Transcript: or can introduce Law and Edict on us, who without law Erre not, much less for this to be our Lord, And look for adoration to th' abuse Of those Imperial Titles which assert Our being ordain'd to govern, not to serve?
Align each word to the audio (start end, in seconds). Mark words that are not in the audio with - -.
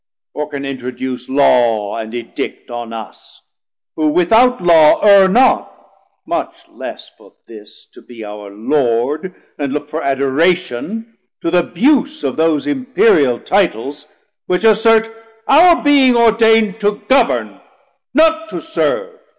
or 0.33 0.49
can 0.49 0.65
introduce 0.65 1.29
Law 1.29 1.95
and 1.95 2.15
Edict 2.15 2.71
on 2.71 2.91
us, 2.91 3.39
who 3.95 4.11
without 4.11 4.59
law 4.59 4.99
Erre 5.05 5.27
not, 5.31 5.77
much 6.25 6.67
less 6.69 7.11
for 7.15 7.35
this 7.45 7.85
to 7.93 8.01
be 8.01 8.25
our 8.25 8.49
Lord, 8.49 9.35
And 9.59 9.71
look 9.71 9.89
for 9.89 10.01
adoration 10.01 11.19
to 11.41 11.51
th' 11.51 11.65
abuse 11.67 12.23
Of 12.23 12.35
those 12.35 12.65
Imperial 12.65 13.39
Titles 13.39 14.07
which 14.47 14.63
assert 14.63 15.07
Our 15.47 15.83
being 15.83 16.15
ordain'd 16.17 16.79
to 16.79 16.99
govern, 17.07 17.61
not 18.15 18.49
to 18.49 18.59
serve? 18.59 19.19